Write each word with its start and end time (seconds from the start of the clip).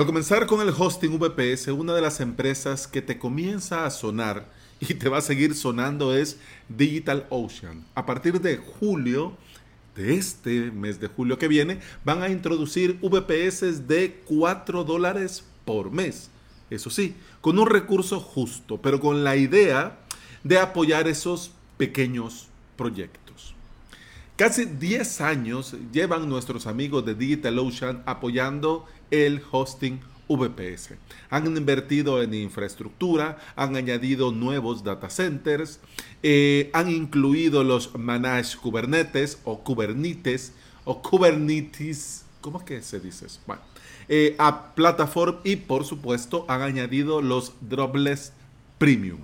Al 0.00 0.06
comenzar 0.06 0.46
con 0.46 0.66
el 0.66 0.72
hosting 0.74 1.18
VPS, 1.18 1.68
una 1.68 1.92
de 1.92 2.00
las 2.00 2.20
empresas 2.20 2.86
que 2.86 3.02
te 3.02 3.18
comienza 3.18 3.84
a 3.84 3.90
sonar 3.90 4.46
y 4.80 4.94
te 4.94 5.10
va 5.10 5.18
a 5.18 5.20
seguir 5.20 5.54
sonando 5.54 6.14
es 6.14 6.38
DigitalOcean. 6.70 7.84
A 7.94 8.06
partir 8.06 8.40
de 8.40 8.56
julio, 8.56 9.36
de 9.94 10.14
este 10.14 10.70
mes 10.70 11.00
de 11.00 11.08
julio 11.08 11.36
que 11.36 11.48
viene, 11.48 11.80
van 12.02 12.22
a 12.22 12.30
introducir 12.30 12.98
VPS 13.02 13.86
de 13.88 14.22
4 14.24 14.84
dólares 14.84 15.44
por 15.66 15.90
mes. 15.90 16.30
Eso 16.70 16.88
sí, 16.88 17.14
con 17.42 17.58
un 17.58 17.66
recurso 17.66 18.20
justo, 18.20 18.78
pero 18.80 19.00
con 19.00 19.22
la 19.22 19.36
idea 19.36 19.98
de 20.42 20.58
apoyar 20.60 21.08
esos 21.08 21.50
pequeños 21.76 22.48
proyectos. 22.74 23.19
Casi 24.40 24.64
10 24.64 25.20
años 25.20 25.76
llevan 25.92 26.26
nuestros 26.26 26.66
amigos 26.66 27.04
de 27.04 27.14
DigitalOcean 27.14 28.02
apoyando 28.06 28.86
el 29.10 29.42
hosting 29.50 30.00
VPS. 30.30 30.94
Han 31.28 31.54
invertido 31.58 32.22
en 32.22 32.32
infraestructura, 32.32 33.36
han 33.54 33.76
añadido 33.76 34.32
nuevos 34.32 34.82
data 34.82 35.10
centers, 35.10 35.78
eh, 36.22 36.70
han 36.72 36.90
incluido 36.90 37.64
los 37.64 37.94
Managed 37.98 38.60
Kubernetes 38.60 39.40
o 39.44 39.58
Kubernetes 39.58 40.54
o 40.84 41.02
Kubernetes, 41.02 42.24
¿cómo 42.40 42.60
es 42.60 42.64
que 42.64 42.80
se 42.80 42.98
dice 42.98 43.26
eso? 43.26 43.40
Bueno, 43.46 43.60
eh, 44.08 44.36
a 44.38 44.74
Platform 44.74 45.36
y 45.44 45.56
por 45.56 45.84
supuesto 45.84 46.46
han 46.48 46.62
añadido 46.62 47.20
los 47.20 47.52
Dropless 47.60 48.32
Premium. 48.78 49.20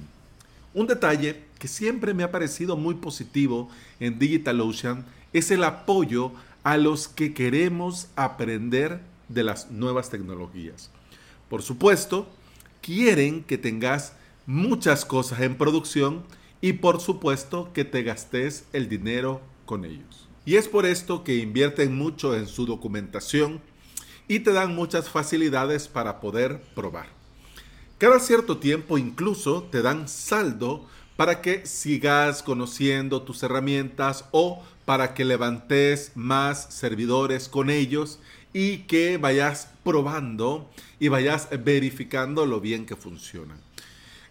Un 0.74 0.86
detalle 0.86 1.45
que 1.58 1.68
siempre 1.68 2.14
me 2.14 2.22
ha 2.22 2.30
parecido 2.30 2.76
muy 2.76 2.94
positivo 2.94 3.68
en 4.00 4.18
DigitalOcean 4.18 5.04
es 5.32 5.50
el 5.50 5.64
apoyo 5.64 6.32
a 6.62 6.76
los 6.76 7.08
que 7.08 7.34
queremos 7.34 8.08
aprender 8.16 9.00
de 9.28 9.44
las 9.44 9.70
nuevas 9.70 10.10
tecnologías. 10.10 10.90
Por 11.48 11.62
supuesto, 11.62 12.28
quieren 12.80 13.44
que 13.44 13.58
tengas 13.58 14.14
muchas 14.46 15.04
cosas 15.04 15.40
en 15.40 15.56
producción 15.56 16.24
y 16.60 16.74
por 16.74 17.00
supuesto 17.00 17.70
que 17.72 17.84
te 17.84 18.02
gastes 18.02 18.64
el 18.72 18.88
dinero 18.88 19.40
con 19.64 19.84
ellos. 19.84 20.28
Y 20.44 20.56
es 20.56 20.68
por 20.68 20.86
esto 20.86 21.24
que 21.24 21.36
invierten 21.36 21.96
mucho 21.96 22.36
en 22.36 22.46
su 22.46 22.66
documentación 22.66 23.60
y 24.28 24.40
te 24.40 24.52
dan 24.52 24.74
muchas 24.74 25.08
facilidades 25.08 25.88
para 25.88 26.20
poder 26.20 26.60
probar. 26.74 27.08
Cada 27.98 28.20
cierto 28.20 28.58
tiempo 28.58 28.98
incluso 28.98 29.64
te 29.64 29.82
dan 29.82 30.08
saldo 30.08 30.86
para 31.16 31.40
que 31.40 31.66
sigas 31.66 32.42
conociendo 32.42 33.22
tus 33.22 33.42
herramientas 33.42 34.26
o 34.30 34.62
para 34.84 35.14
que 35.14 35.24
levantes 35.24 36.12
más 36.14 36.66
servidores 36.72 37.48
con 37.48 37.70
ellos 37.70 38.20
y 38.52 38.78
que 38.78 39.18
vayas 39.18 39.70
probando 39.84 40.70
y 41.00 41.08
vayas 41.08 41.48
verificando 41.64 42.46
lo 42.46 42.60
bien 42.60 42.86
que 42.86 42.96
funcionan. 42.96 43.58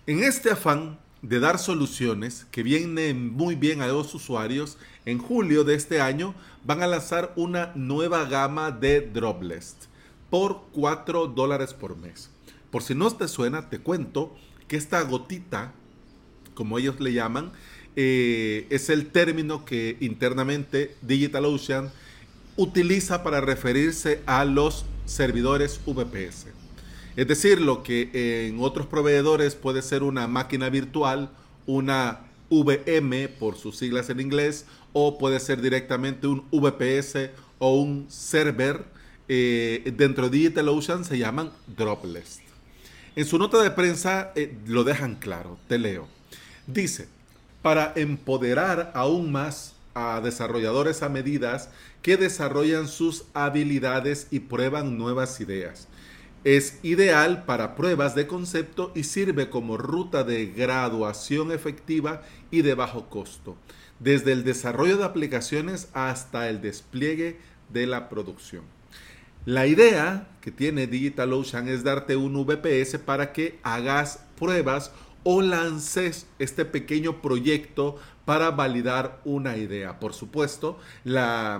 En 0.08 0.23
este 0.23 0.52
afán 0.52 1.00
de 1.22 1.39
dar 1.39 1.58
soluciones 1.58 2.45
que 2.52 2.61
vienen 2.61 3.33
muy 3.33 3.56
bien 3.56 3.81
a 3.81 3.88
los 3.88 4.13
usuarios, 4.13 4.78
en 5.06 5.17
julio 5.17 5.63
de 5.63 5.73
este 5.75 6.00
año 6.00 6.36
van 6.63 6.83
a 6.83 6.88
lanzar 6.88 7.33
una 7.36 7.72
nueva 7.75 8.25
gama 8.25 8.72
de 8.72 9.02
Dropless 9.02 9.75
por 10.30 10.66
4 10.73 11.28
dólares 11.28 11.73
por 11.73 11.97
mes. 11.97 12.30
Por 12.69 12.83
si 12.83 12.94
no 12.94 13.09
te 13.09 13.28
suena, 13.28 13.69
te 13.69 13.80
cuento 13.80 14.36
que 14.67 14.78
esta 14.78 15.02
gotita, 15.02 15.73
como 16.55 16.79
ellos 16.79 16.99
le 16.99 17.13
llaman, 17.13 17.51
eh, 17.95 18.65
es 18.71 18.89
el 18.89 19.05
término 19.07 19.63
que 19.63 19.97
internamente 19.99 20.95
DigitalOcean 21.03 21.91
utiliza 22.57 23.23
para 23.23 23.39
referirse 23.39 24.21
a 24.25 24.43
los 24.43 24.85
servidores 25.05 25.79
VPS. 25.85 26.47
Es 27.15 27.27
decir, 27.27 27.61
lo 27.61 27.83
que 27.83 28.47
en 28.47 28.59
otros 28.59 28.87
proveedores 28.87 29.55
puede 29.55 29.83
ser 29.83 30.01
una 30.01 30.27
máquina 30.27 30.69
virtual, 30.69 31.29
una 31.67 32.21
VM 32.49 33.27
por 33.29 33.57
sus 33.57 33.77
siglas 33.77 34.09
en 34.09 34.19
inglés, 34.19 34.65
o 34.94 35.17
puede 35.17 35.39
ser 35.39 35.61
directamente 35.61 36.27
un 36.27 36.44
VPS 36.51 37.29
o 37.59 37.75
un 37.75 38.05
server, 38.09 38.85
eh, 39.27 39.94
dentro 39.97 40.29
de 40.29 40.38
DigitalOcean 40.38 41.03
se 41.03 41.17
llaman 41.17 41.51
dropless. 41.75 42.41
En 43.15 43.25
su 43.25 43.38
nota 43.38 43.61
de 43.61 43.71
prensa 43.71 44.31
eh, 44.35 44.55
lo 44.67 44.83
dejan 44.83 45.15
claro, 45.15 45.57
te 45.67 45.77
leo. 45.79 46.07
Dice, 46.67 47.07
para 47.61 47.93
empoderar 47.95 48.91
aún 48.95 49.31
más 49.31 49.75
a 49.93 50.19
desarrolladores 50.21 51.03
a 51.03 51.09
medidas 51.09 51.69
que 52.01 52.17
desarrollan 52.17 52.87
sus 52.87 53.25
habilidades 53.33 54.27
y 54.29 54.41
prueban 54.41 54.97
nuevas 54.97 55.39
ideas. 55.39 55.87
Es 56.43 56.77
ideal 56.83 57.45
para 57.45 57.75
pruebas 57.75 58.13
de 58.13 58.27
concepto 58.27 58.91
y 58.93 59.03
sirve 59.03 59.49
como 59.49 59.77
ruta 59.77 60.23
de 60.23 60.45
graduación 60.45 61.51
efectiva 61.51 62.21
y 62.51 62.61
de 62.61 62.75
bajo 62.75 63.09
costo, 63.09 63.55
desde 63.99 64.31
el 64.31 64.43
desarrollo 64.43 64.97
de 64.97 65.05
aplicaciones 65.05 65.87
hasta 65.93 66.49
el 66.49 66.61
despliegue 66.61 67.39
de 67.69 67.87
la 67.87 68.09
producción. 68.09 68.63
La 69.45 69.65
idea 69.65 70.27
que 70.41 70.51
tiene 70.51 70.87
DigitalOcean 70.87 71.67
es 71.67 71.83
darte 71.83 72.15
un 72.15 72.33
VPS 72.45 72.99
para 72.99 73.31
que 73.31 73.59
hagas 73.63 74.25
pruebas 74.37 74.91
o 75.28 75.41
lances 75.41 76.28
este 76.38 76.66
pequeño 76.66 77.19
proyecto 77.19 77.97
para 78.25 78.52
validar 78.52 79.22
una 79.25 79.58
idea. 79.58 80.00
Por 80.00 80.13
supuesto, 80.13 80.78
la, 81.03 81.59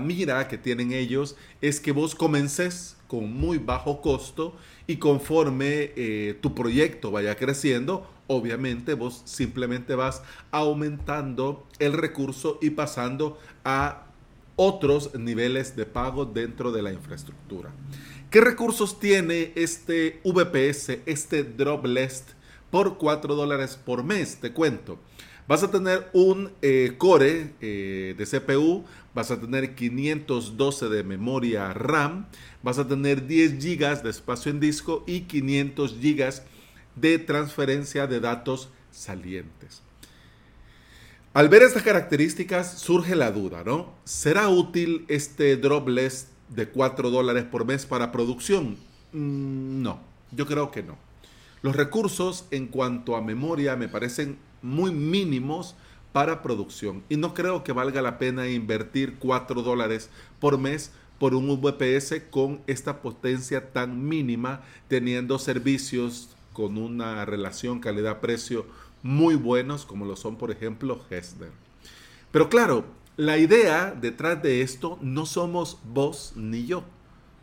mira 0.00 0.46
que 0.46 0.56
tienen 0.56 0.92
ellos 0.92 1.36
es 1.60 1.80
que 1.80 1.90
vos 1.90 2.14
comences 2.14 2.96
con 3.08 3.32
muy 3.34 3.58
bajo 3.58 4.00
costo 4.00 4.54
y 4.86 4.96
conforme 4.96 5.90
eh, 5.96 6.38
tu 6.40 6.54
proyecto 6.54 7.10
vaya 7.10 7.34
creciendo, 7.34 8.08
obviamente 8.28 8.94
vos 8.94 9.22
simplemente 9.24 9.96
vas 9.96 10.22
aumentando 10.52 11.66
el 11.80 11.94
recurso 11.94 12.60
y 12.62 12.70
pasando 12.70 13.36
a 13.64 14.06
otros 14.54 15.16
niveles 15.16 15.74
de 15.74 15.86
pago 15.86 16.24
dentro 16.24 16.70
de 16.70 16.82
la 16.82 16.92
infraestructura. 16.92 17.72
¿Qué 18.30 18.40
recursos 18.40 19.00
tiene 19.00 19.52
este 19.56 20.20
VPS, 20.24 21.00
este 21.04 21.42
Dropless? 21.42 22.26
Por 22.72 22.96
4 22.96 23.36
dólares 23.36 23.76
por 23.76 24.02
mes, 24.02 24.38
te 24.40 24.52
cuento. 24.52 24.98
Vas 25.46 25.62
a 25.62 25.70
tener 25.70 26.08
un 26.14 26.52
eh, 26.62 26.94
core 26.96 27.52
eh, 27.60 28.14
de 28.16 28.24
CPU, 28.24 28.84
vas 29.14 29.30
a 29.30 29.38
tener 29.38 29.74
512 29.74 30.88
de 30.88 31.04
memoria 31.04 31.74
RAM, 31.74 32.28
vas 32.62 32.78
a 32.78 32.88
tener 32.88 33.26
10 33.26 33.62
GB 33.62 34.02
de 34.02 34.08
espacio 34.08 34.50
en 34.50 34.58
disco 34.58 35.04
y 35.06 35.22
500 35.22 36.00
GB 36.00 36.32
de 36.96 37.18
transferencia 37.18 38.06
de 38.06 38.20
datos 38.20 38.70
salientes. 38.90 39.82
Al 41.34 41.50
ver 41.50 41.62
estas 41.62 41.82
características 41.82 42.78
surge 42.78 43.16
la 43.16 43.32
duda, 43.32 43.64
¿no? 43.64 43.92
¿Será 44.04 44.48
útil 44.48 45.04
este 45.08 45.58
dropless 45.58 46.28
de 46.48 46.70
4 46.70 47.10
dólares 47.10 47.44
por 47.44 47.66
mes 47.66 47.84
para 47.84 48.10
producción? 48.12 48.78
Mm, 49.12 49.82
no, 49.82 50.00
yo 50.30 50.46
creo 50.46 50.70
que 50.70 50.82
no. 50.82 51.11
Los 51.62 51.76
recursos 51.76 52.44
en 52.50 52.66
cuanto 52.66 53.14
a 53.14 53.22
memoria 53.22 53.76
me 53.76 53.88
parecen 53.88 54.36
muy 54.62 54.90
mínimos 54.90 55.76
para 56.12 56.42
producción 56.42 57.04
y 57.08 57.16
no 57.16 57.34
creo 57.34 57.62
que 57.62 57.70
valga 57.70 58.02
la 58.02 58.18
pena 58.18 58.48
invertir 58.48 59.14
4 59.20 59.62
dólares 59.62 60.10
por 60.40 60.58
mes 60.58 60.90
por 61.20 61.36
un 61.36 61.60
VPS 61.60 62.22
con 62.30 62.60
esta 62.66 63.00
potencia 63.00 63.72
tan 63.72 64.08
mínima 64.08 64.62
teniendo 64.88 65.38
servicios 65.38 66.30
con 66.52 66.76
una 66.76 67.24
relación 67.24 67.78
calidad-precio 67.78 68.66
muy 69.04 69.36
buenos 69.36 69.86
como 69.86 70.04
lo 70.04 70.16
son 70.16 70.36
por 70.36 70.50
ejemplo 70.50 71.00
Hesder. 71.10 71.52
Pero 72.32 72.48
claro, 72.48 72.84
la 73.16 73.38
idea 73.38 73.92
detrás 73.92 74.42
de 74.42 74.62
esto 74.62 74.98
no 75.00 75.26
somos 75.26 75.78
vos 75.84 76.32
ni 76.34 76.66
yo, 76.66 76.82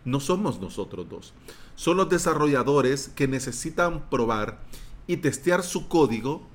no 0.03 0.19
somos 0.19 0.59
nosotros 0.59 1.07
dos 1.07 1.33
son 1.79 1.95
los 1.95 2.09
desarrolladores 2.09 3.07
que 3.07 3.25
necesitan 3.25 4.09
probar 4.09 4.59
y 5.07 5.15
testear 5.15 5.63
su 5.63 5.87
código, 5.87 6.45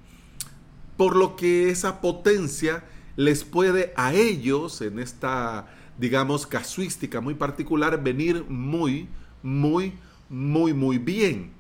por 0.99 1.17
lo 1.17 1.35
que 1.35 1.71
esa 1.71 2.03
potencia 2.03 2.85
les 3.17 3.43
puede 3.43 3.95
a 3.97 4.13
ellos, 4.13 4.83
en 4.83 4.99
esta, 4.99 5.75
digamos, 5.99 6.47
casuística 6.47 7.23
muy 7.23 7.33
particular, 7.33 8.03
venir 8.03 8.45
muy, 8.51 9.09
muy, 9.43 9.95
muy, 10.29 10.75
muy 10.75 10.99
bien. 10.99 11.53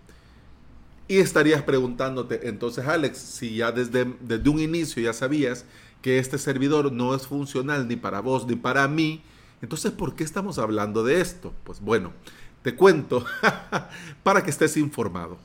Y 1.08 1.16
estarías 1.16 1.62
preguntándote, 1.62 2.46
entonces 2.50 2.87
Alex, 2.87 3.16
si 3.16 3.56
ya 3.56 3.72
desde, 3.72 4.14
desde 4.20 4.50
un 4.50 4.61
inicio 4.61 5.02
ya 5.02 5.14
sabías 5.14 5.64
que 6.02 6.19
este 6.19 6.37
servidor 6.37 6.93
no 6.93 7.14
es 7.14 7.26
funcional 7.26 7.88
ni 7.88 7.96
para 7.96 8.20
vos 8.20 8.46
ni 8.46 8.56
para 8.56 8.87
mí, 8.88 9.22
entonces 9.62 9.90
¿por 9.90 10.14
qué 10.14 10.22
estamos 10.22 10.58
hablando 10.58 11.02
de 11.02 11.22
esto? 11.22 11.55
Pues 11.64 11.81
bueno, 11.81 12.12
te 12.64 12.75
cuento 12.75 13.26
para 14.22 14.43
que 14.43 14.49
estés 14.49 14.78
informado, 14.78 15.37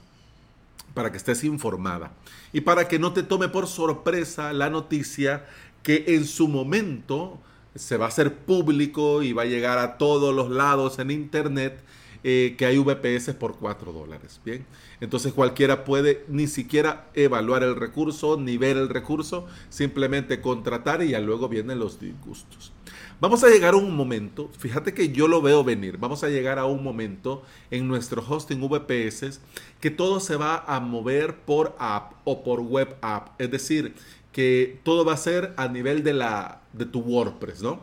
para 0.93 1.11
que 1.11 1.17
estés 1.17 1.43
informada 1.43 2.13
y 2.53 2.61
para 2.61 2.87
que 2.87 2.97
no 2.97 3.11
te 3.11 3.23
tome 3.23 3.49
por 3.49 3.67
sorpresa 3.67 4.53
la 4.53 4.69
noticia 4.69 5.45
que 5.83 6.05
en 6.07 6.25
su 6.25 6.47
momento 6.47 7.37
se 7.75 7.97
va 7.97 8.05
a 8.05 8.07
hacer 8.07 8.33
público 8.33 9.21
y 9.21 9.33
va 9.33 9.41
a 9.41 9.47
llegar 9.47 9.79
a 9.79 9.97
todos 9.97 10.33
los 10.33 10.49
lados 10.49 10.97
en 10.99 11.11
internet 11.11 11.83
eh, 12.23 12.55
que 12.57 12.65
hay 12.65 12.77
VPS 12.77 13.33
por 13.33 13.57
4 13.57 13.93
dólares. 13.93 14.41
Bien, 14.43 14.65
entonces 15.01 15.33
cualquiera 15.33 15.83
puede 15.83 16.25
ni 16.27 16.47
siquiera 16.47 17.09
evaluar 17.13 17.63
el 17.63 17.75
recurso 17.75 18.37
ni 18.37 18.57
ver 18.57 18.77
el 18.77 18.89
recurso, 18.89 19.47
simplemente 19.69 20.41
contratar 20.41 21.01
y 21.01 21.09
ya 21.09 21.19
luego 21.19 21.49
vienen 21.49 21.79
los 21.79 21.99
disgustos. 21.99 22.71
Vamos 23.21 23.43
a 23.43 23.49
llegar 23.49 23.73
a 23.73 23.77
un 23.77 23.93
momento, 23.93 24.49
fíjate 24.57 24.93
que 24.93 25.09
yo 25.09 25.27
lo 25.27 25.41
veo 25.41 25.61
venir, 25.61 25.97
vamos 25.97 26.23
a 26.23 26.29
llegar 26.29 26.57
a 26.57 26.65
un 26.65 26.81
momento 26.81 27.43
en 27.69 27.85
nuestro 27.85 28.23
hosting 28.25 28.61
VPS 28.61 29.41
que 29.81 29.91
todo 29.91 30.21
se 30.21 30.37
va 30.37 30.63
a 30.65 30.79
mover 30.79 31.35
por 31.35 31.75
app 31.79 32.13
o 32.23 32.43
por 32.43 32.61
web 32.61 32.95
app, 33.01 33.39
es 33.41 33.51
decir, 33.51 33.93
que 34.31 34.79
todo 34.83 35.03
va 35.03 35.13
a 35.13 35.17
ser 35.17 35.53
a 35.57 35.67
nivel 35.67 36.01
de, 36.01 36.13
la, 36.13 36.61
de 36.71 36.85
tu 36.85 37.01
WordPress, 37.01 37.61
¿no? 37.61 37.81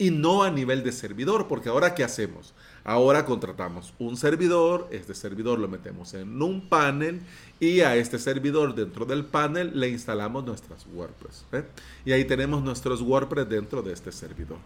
Y 0.00 0.10
no 0.10 0.44
a 0.44 0.50
nivel 0.50 0.82
de 0.82 0.92
servidor, 0.92 1.46
porque 1.46 1.68
ahora 1.68 1.94
¿qué 1.94 2.02
hacemos? 2.02 2.54
Ahora 2.84 3.26
contratamos 3.26 3.92
un 3.98 4.16
servidor, 4.16 4.88
este 4.90 5.14
servidor 5.14 5.58
lo 5.58 5.68
metemos 5.68 6.14
en 6.14 6.40
un 6.40 6.70
panel 6.70 7.20
y 7.60 7.80
a 7.80 7.96
este 7.96 8.18
servidor 8.18 8.74
dentro 8.74 9.04
del 9.04 9.26
panel 9.26 9.78
le 9.78 9.90
instalamos 9.90 10.42
nuestras 10.46 10.86
WordPress. 10.90 11.44
¿eh? 11.52 11.64
Y 12.06 12.12
ahí 12.12 12.24
tenemos 12.24 12.62
nuestros 12.62 13.02
WordPress 13.02 13.46
dentro 13.46 13.82
de 13.82 13.92
este 13.92 14.10
servidor. 14.10 14.56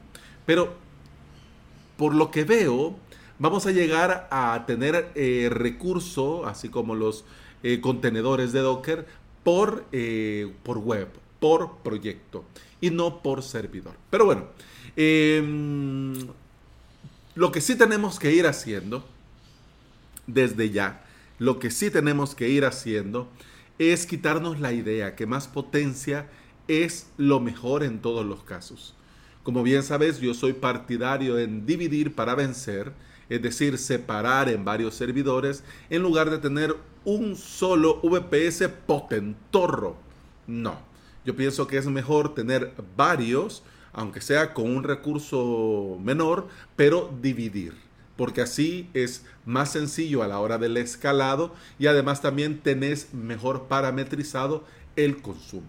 Pero 0.46 0.72
por 1.96 2.14
lo 2.14 2.30
que 2.30 2.44
veo, 2.44 2.94
vamos 3.40 3.66
a 3.66 3.72
llegar 3.72 4.28
a 4.30 4.62
tener 4.68 5.10
eh, 5.16 5.48
recurso, 5.50 6.46
así 6.46 6.68
como 6.68 6.94
los 6.94 7.24
eh, 7.64 7.80
contenedores 7.80 8.52
de 8.52 8.60
Docker, 8.60 9.04
por, 9.42 9.84
por 10.62 10.78
web, 10.78 11.08
por 11.44 11.76
proyecto 11.82 12.42
y 12.80 12.88
no 12.88 13.20
por 13.20 13.42
servidor. 13.42 13.96
Pero 14.08 14.24
bueno, 14.24 14.46
em, 14.96 16.14
lo 17.34 17.52
que 17.52 17.60
sí 17.60 17.76
tenemos 17.76 18.18
que 18.18 18.32
ir 18.32 18.46
haciendo 18.46 19.04
desde 20.26 20.70
ya, 20.70 21.04
lo 21.38 21.58
que 21.58 21.70
sí 21.70 21.90
tenemos 21.90 22.34
que 22.34 22.48
ir 22.48 22.64
haciendo 22.64 23.28
es 23.78 24.06
quitarnos 24.06 24.58
la 24.58 24.72
idea 24.72 25.16
que 25.16 25.26
más 25.26 25.46
potencia 25.46 26.30
es 26.66 27.08
lo 27.18 27.40
mejor 27.40 27.82
en 27.82 27.98
todos 27.98 28.24
los 28.24 28.42
casos. 28.42 28.94
Como 29.42 29.62
bien 29.62 29.82
sabes, 29.82 30.20
yo 30.20 30.32
soy 30.32 30.54
partidario 30.54 31.38
en 31.38 31.66
dividir 31.66 32.14
para 32.14 32.34
vencer, 32.34 32.94
es 33.28 33.42
decir, 33.42 33.76
separar 33.76 34.48
en 34.48 34.64
varios 34.64 34.94
servidores 34.94 35.62
en 35.90 36.00
lugar 36.00 36.30
de 36.30 36.38
tener 36.38 36.74
un 37.04 37.36
solo 37.36 38.00
VPS 38.02 38.66
potentorro. 38.86 39.98
No, 40.46 40.93
yo 41.24 41.36
pienso 41.36 41.66
que 41.66 41.78
es 41.78 41.86
mejor 41.86 42.34
tener 42.34 42.72
varios 42.96 43.62
aunque 43.94 44.20
sea 44.20 44.52
con 44.52 44.76
un 44.76 44.82
recurso 44.82 45.98
menor, 46.02 46.48
pero 46.76 47.14
dividir, 47.22 47.74
porque 48.16 48.42
así 48.42 48.90
es 48.92 49.24
más 49.46 49.72
sencillo 49.72 50.22
a 50.22 50.28
la 50.28 50.40
hora 50.40 50.58
del 50.58 50.76
escalado 50.76 51.54
y 51.78 51.86
además 51.86 52.20
también 52.20 52.60
tenés 52.60 53.14
mejor 53.14 53.68
parametrizado 53.68 54.64
el 54.96 55.22
consumo. 55.22 55.66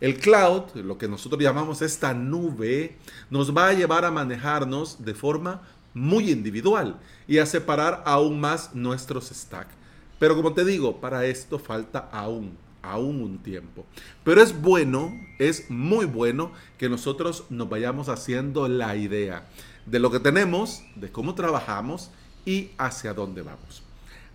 El 0.00 0.18
cloud, 0.18 0.74
lo 0.74 0.98
que 0.98 1.06
nosotros 1.06 1.40
llamamos 1.40 1.80
esta 1.82 2.12
nube, 2.14 2.96
nos 3.30 3.56
va 3.56 3.68
a 3.68 3.74
llevar 3.74 4.04
a 4.04 4.10
manejarnos 4.10 5.04
de 5.04 5.14
forma 5.14 5.62
muy 5.94 6.30
individual 6.30 6.98
y 7.28 7.38
a 7.38 7.46
separar 7.46 8.02
aún 8.06 8.40
más 8.40 8.74
nuestros 8.74 9.28
stacks. 9.28 9.74
Pero 10.18 10.34
como 10.34 10.54
te 10.54 10.64
digo, 10.64 11.00
para 11.00 11.26
esto 11.26 11.58
falta 11.58 12.08
aún 12.10 12.56
aún 12.82 13.22
un 13.22 13.38
tiempo. 13.38 13.86
Pero 14.24 14.42
es 14.42 14.60
bueno, 14.60 15.18
es 15.38 15.70
muy 15.70 16.06
bueno 16.06 16.52
que 16.78 16.88
nosotros 16.88 17.44
nos 17.50 17.68
vayamos 17.68 18.08
haciendo 18.08 18.68
la 18.68 18.96
idea 18.96 19.48
de 19.86 19.98
lo 19.98 20.10
que 20.10 20.20
tenemos, 20.20 20.84
de 20.96 21.10
cómo 21.10 21.34
trabajamos 21.34 22.10
y 22.44 22.70
hacia 22.78 23.14
dónde 23.14 23.42
vamos. 23.42 23.82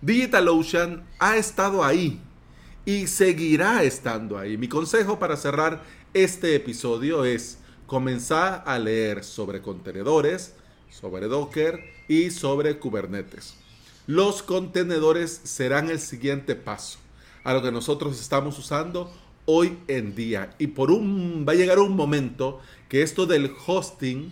DigitalOcean 0.00 1.04
ha 1.18 1.36
estado 1.36 1.84
ahí 1.84 2.20
y 2.84 3.06
seguirá 3.06 3.82
estando 3.82 4.38
ahí. 4.38 4.56
Mi 4.56 4.68
consejo 4.68 5.18
para 5.18 5.36
cerrar 5.36 5.82
este 6.14 6.54
episodio 6.54 7.24
es 7.24 7.58
comenzar 7.86 8.62
a 8.66 8.78
leer 8.78 9.24
sobre 9.24 9.60
contenedores, 9.60 10.54
sobre 10.90 11.26
Docker 11.26 11.80
y 12.08 12.30
sobre 12.30 12.78
Kubernetes. 12.78 13.54
Los 14.06 14.42
contenedores 14.42 15.40
serán 15.44 15.90
el 15.90 16.00
siguiente 16.00 16.54
paso 16.54 16.98
a 17.48 17.54
lo 17.54 17.62
que 17.62 17.72
nosotros 17.72 18.20
estamos 18.20 18.58
usando 18.58 19.10
hoy 19.46 19.78
en 19.88 20.14
día. 20.14 20.54
Y 20.58 20.66
por 20.66 20.90
un 20.90 21.46
va 21.48 21.52
a 21.52 21.56
llegar 21.56 21.78
un 21.78 21.96
momento 21.96 22.60
que 22.90 23.00
esto 23.00 23.24
del 23.24 23.54
hosting 23.66 24.30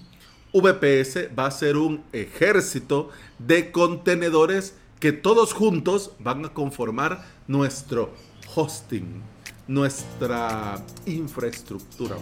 VPS 0.53 1.31
va 1.37 1.47
a 1.47 1.51
ser 1.51 1.79
un 1.79 2.05
ejército 2.13 3.09
de 3.39 3.73
contenedores 3.73 4.75
que 5.01 5.13
todos 5.13 5.55
juntos 5.55 6.11
van 6.19 6.45
a 6.45 6.51
conformar 6.51 7.25
nuestro 7.49 8.13
hosting, 8.55 9.23
nuestra 9.67 10.85
infraestructura. 11.07 12.17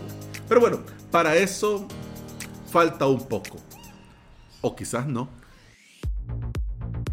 Pero 0.48 0.60
bueno, 0.60 0.78
para 1.10 1.34
eso 1.34 1.88
falta 2.70 3.08
un 3.08 3.26
poco. 3.26 3.58
O 4.60 4.76
quizás 4.76 5.08
no. 5.08 5.28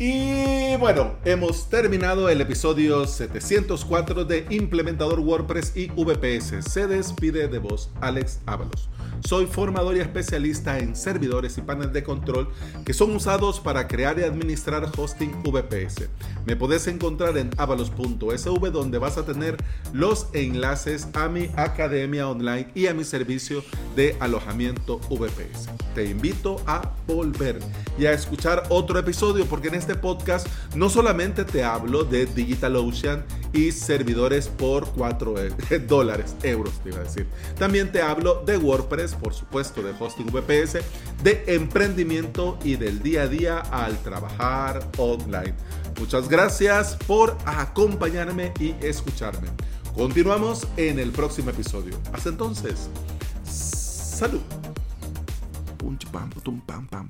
Y 0.04 0.76
bueno, 0.78 1.12
hemos 1.26 1.70
terminado 1.70 2.28
el 2.28 2.42
episodio 2.42 3.06
704 3.06 4.26
de 4.26 4.48
Implementador 4.50 5.20
WordPress 5.20 5.78
y 5.78 5.90
VPS. 5.90 6.68
Se 6.68 6.88
despide 6.88 7.48
de 7.48 7.60
vos, 7.60 7.92
Alex 8.02 8.40
Ábalos. 8.48 8.90
Soy 9.24 9.46
formador 9.46 9.96
y 9.96 10.00
especialista 10.00 10.80
en 10.80 10.96
servidores 10.96 11.58
y 11.58 11.62
paneles 11.62 11.94
de 11.94 12.04
control 12.04 12.50
que 12.86 12.94
son 12.94 13.16
usados 13.16 13.60
para 13.60 13.88
crear 13.88 14.20
y 14.20 14.24
administrar 14.24 14.90
hosting 14.98 15.44
VPS. 15.44 16.10
Me 16.46 16.56
podés 16.56 16.88
encontrar 16.88 17.38
en 17.38 17.50
avalos.sv 17.58 18.72
donde 18.72 18.98
vas 18.98 19.18
a 19.18 19.26
tener 19.26 19.58
los 19.94 20.28
enlaces 20.34 21.08
a 21.14 21.30
mi 21.30 21.50
academia 21.56 22.28
online 22.28 22.70
y 22.74 22.88
a 22.88 22.94
mi 22.94 23.04
servicio 23.04 23.64
de 23.96 24.16
alojamiento 24.20 25.00
VPS. 25.10 25.70
Te 25.94 26.06
invito 26.06 26.58
a 26.66 26.94
volver 27.08 27.60
y 27.98 28.06
a 28.06 28.14
escuchar 28.14 28.64
otro 28.70 28.98
episodio 29.00 29.46
porque 29.46 29.68
en 29.68 29.76
este 29.76 29.96
podcast 29.96 30.48
no 30.76 30.90
solamente 30.90 31.46
te 31.46 31.64
hablo 31.64 32.04
de 32.04 32.26
DigitalOcean 32.26 33.24
y 33.54 33.72
servidores 33.72 34.48
por 34.48 34.88
4 34.94 35.36
eh, 35.40 35.80
dólares, 35.88 36.36
euros, 36.44 36.74
te 36.84 36.90
iba 36.90 37.00
a 37.00 37.04
decir. 37.04 37.28
También 37.58 37.92
te 37.92 38.02
hablo 38.02 38.44
de 38.46 38.58
WordPress, 38.58 39.16
por 39.16 39.34
supuesto, 39.34 39.82
de 39.82 39.94
hosting 39.98 40.28
VPS, 40.28 40.80
de 41.24 41.44
emprendimiento 41.48 42.58
y 42.64 42.76
del 42.76 43.02
día 43.02 43.24
a 43.24 43.28
día 43.28 43.60
al 43.60 43.98
trabajar 44.00 44.88
online. 44.98 45.54
Muchas 46.00 46.30
gracias 46.30 46.98
por 47.08 47.38
acompañarme 47.46 48.54
y 48.60 48.76
escucharme. 48.82 49.48
Continuamos 49.94 50.68
en 50.78 51.00
el 51.00 51.12
próximo 51.12 51.50
episodio. 51.50 51.98
Hasta 52.14 52.30
entonces, 52.30 52.90
salud. 53.44 54.42
pum 55.78 55.98
pam 56.12 56.88
pam 56.88 57.10